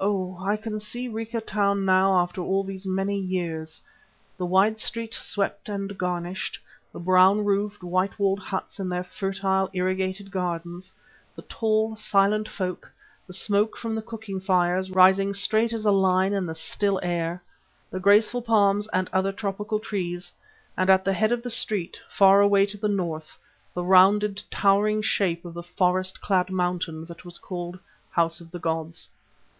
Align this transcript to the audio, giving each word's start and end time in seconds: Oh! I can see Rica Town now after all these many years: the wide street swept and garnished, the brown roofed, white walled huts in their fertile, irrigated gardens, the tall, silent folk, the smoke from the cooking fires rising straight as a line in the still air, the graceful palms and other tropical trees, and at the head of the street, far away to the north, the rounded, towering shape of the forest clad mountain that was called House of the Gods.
Oh! 0.00 0.36
I 0.40 0.56
can 0.56 0.80
see 0.80 1.06
Rica 1.06 1.40
Town 1.40 1.84
now 1.84 2.18
after 2.18 2.40
all 2.42 2.64
these 2.64 2.86
many 2.86 3.16
years: 3.16 3.80
the 4.36 4.44
wide 4.44 4.80
street 4.80 5.14
swept 5.14 5.68
and 5.68 5.96
garnished, 5.96 6.58
the 6.92 6.98
brown 6.98 7.44
roofed, 7.44 7.84
white 7.84 8.18
walled 8.18 8.40
huts 8.40 8.80
in 8.80 8.88
their 8.88 9.04
fertile, 9.04 9.70
irrigated 9.72 10.32
gardens, 10.32 10.92
the 11.36 11.42
tall, 11.42 11.94
silent 11.94 12.48
folk, 12.48 12.92
the 13.28 13.32
smoke 13.32 13.76
from 13.76 13.94
the 13.94 14.02
cooking 14.02 14.40
fires 14.40 14.90
rising 14.90 15.32
straight 15.32 15.72
as 15.72 15.86
a 15.86 15.92
line 15.92 16.32
in 16.32 16.46
the 16.46 16.54
still 16.56 16.98
air, 17.00 17.40
the 17.92 18.00
graceful 18.00 18.42
palms 18.42 18.88
and 18.92 19.08
other 19.12 19.30
tropical 19.30 19.78
trees, 19.78 20.32
and 20.76 20.90
at 20.90 21.04
the 21.04 21.12
head 21.12 21.30
of 21.30 21.44
the 21.44 21.48
street, 21.48 22.00
far 22.08 22.40
away 22.40 22.66
to 22.66 22.76
the 22.76 22.88
north, 22.88 23.38
the 23.72 23.84
rounded, 23.84 24.42
towering 24.50 25.00
shape 25.00 25.44
of 25.44 25.54
the 25.54 25.62
forest 25.62 26.20
clad 26.20 26.50
mountain 26.50 27.04
that 27.04 27.24
was 27.24 27.38
called 27.38 27.78
House 28.10 28.40
of 28.40 28.50
the 28.50 28.58
Gods. 28.58 29.08